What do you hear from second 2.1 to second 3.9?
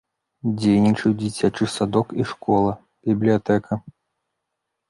і школа, бібліятэка.